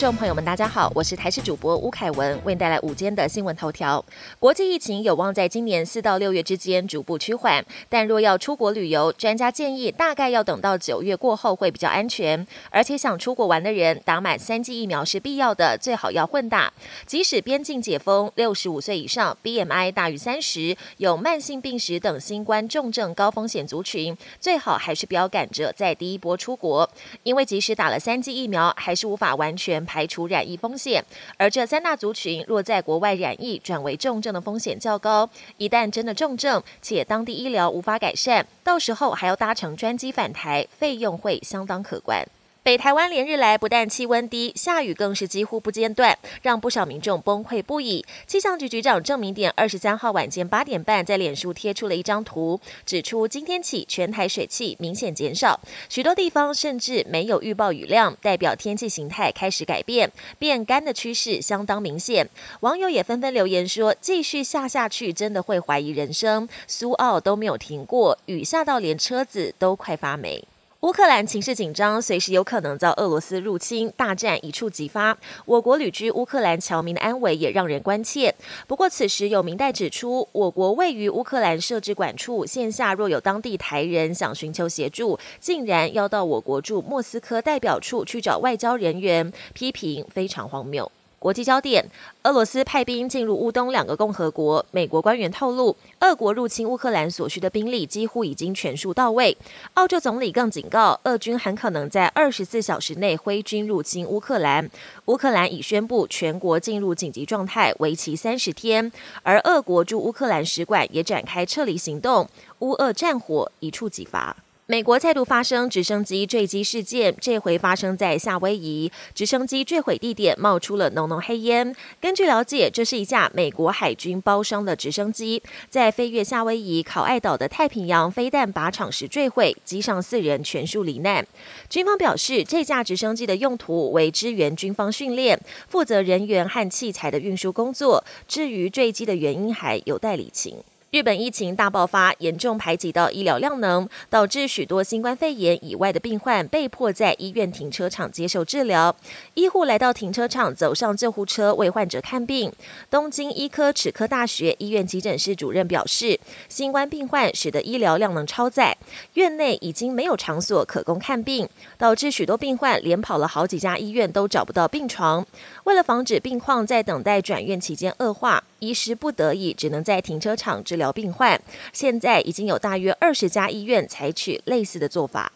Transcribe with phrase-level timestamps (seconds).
[0.00, 4.02] 众朋友们，大家好，我是台视主播吴凯文，为您带来午间的新闻头条。
[4.38, 12.46] 国际疫情有望在今年四到六月之间逐步趋缓，但若要出国旅游，专家建议大概要等到九月过后会比较安全。
[12.70, 16.72] 而且想出国玩的人，打满三剂疫苗是必要的，最好要混打。
[17.04, 26.88] 即使边境解封，六十五岁以上、BMI 大于三十、有慢性病史等新冠重症高风险族群，最好还是不要赶着在第一波出国，
[27.22, 29.84] 因为即使打了三剂疫苗，还是无法完全。
[29.90, 31.04] 排除染疫风险，
[31.36, 42.24] 而这三大族群若在国外染疫转为重症的风险较高，一旦真的重症且当地医疗无法改善，到时候还要搭乘专机返台，费用会相当可观。
[42.62, 48.04] 北台湾连日来不但气温低，下雨更是几乎不间断，让不少民众崩溃不已。
[48.26, 62.28] 气象局局长郑明典二十三号晚间八点半在脸书贴出了一张图，指出今天起全台水汽明显减少，许多地方甚至没有预报雨量，代表天气形态开始改变，变干的趋势相当明显。
[62.60, 66.46] 网友也纷纷留言说，继续下下去真的会怀疑人生。
[66.66, 70.44] 苏澳都没有停过，雨下到连车子都快发霉。
[70.80, 75.18] 乌克兰情势紧张，随时有可能遭俄罗斯入侵，大战一触即发。
[75.44, 78.34] 我国旅居乌克兰侨民的安危也让人关切。
[78.66, 90.90] 不过，此时有明代指出，我国位于乌克兰设置管处，线下若有当地台人想寻求协助，竟然要到我国驻莫斯科代表处去找外交人员，批评非常荒谬。
[91.20, 91.84] 国际焦点：
[92.22, 94.64] 俄罗斯派兵进入乌东两个共和国。
[94.70, 99.36] 美国官员透露，俄国入侵乌克兰所需的兵力几乎已经全数到位。
[99.74, 104.70] 澳洲总理更警告，俄军很可能在二十四小时内挥军入侵乌克兰。
[105.04, 108.90] 乌克兰已宣布全国进入紧急状态，为期三十天。
[109.22, 112.26] 而俄国驻乌克兰使馆也展开撤离行动。
[112.60, 114.34] 乌俄战火一触即发。
[114.70, 118.88] 美国再度发生直升机坠机事件，这回发生在夏威夷。
[119.12, 121.74] 直升机坠毁地点冒出了浓浓黑烟。
[122.00, 131.26] 根据了解，这是一架美国海军包商的直升机，在飞越夏威夷考爱岛的太平洋飞弹靶场时坠毁，机上四人全数罹难。
[131.68, 135.36] 军方表示，这架直升机的用途为支援军方训练，
[135.66, 138.04] 负责人员和器材的运输工作。
[138.28, 140.58] 至于坠机的原因，还有待理清。
[140.90, 148.96] 日本疫情大爆发，严重排挤到医疗量能，导致许多新冠肺炎以外的病患被迫在医院停车场接受治疗。
[149.34, 152.52] 医护来到停车场，走上救护车为患者看病。
[152.90, 156.18] 东京医科齿科大学医院急诊室主任表示，
[156.48, 158.76] 新冠病患使得医疗量能超载，
[159.14, 161.48] 院内已经没有场所可供看病，
[161.78, 165.24] 导致许多病患连跑了好几家医院都找不到病床。
[165.62, 171.40] 为了防止病况在等待转院期间恶化，医师不得已只能在停车场治疗病患。
[171.72, 175.32] 现在已经有大约二十家医院采取类似的做法。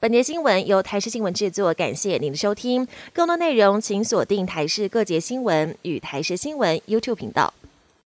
[0.00, 2.86] 本节新闻由台视新闻制作，感谢您的收听。
[3.12, 7.52] 更多内容请锁定台视各节新闻与台视新闻 YouTube 频道。